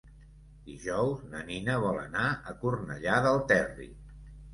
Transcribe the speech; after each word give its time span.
Dijous 0.69 1.19
na 1.33 1.41
Nina 1.49 1.75
vol 1.83 1.99
anar 2.03 2.23
a 2.53 2.55
Cornellà 2.63 3.19
del 3.27 3.39
Terri. 3.53 3.87